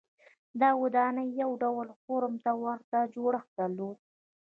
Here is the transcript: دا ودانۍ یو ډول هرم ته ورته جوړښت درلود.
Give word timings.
دا 0.61 0.69
ودانۍ 0.81 1.27
یو 1.41 1.51
ډول 1.63 1.87
هرم 2.03 2.33
ته 2.43 2.51
ورته 2.63 2.97
جوړښت 3.13 3.49
درلود. 3.59 3.97